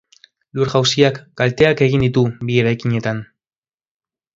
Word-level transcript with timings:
Lur-jauziak 0.59 1.21
kalteak 1.43 1.85
egin 1.89 2.07
ditu 2.09 2.27
bi 2.51 2.59
eraikinetan. 2.65 3.25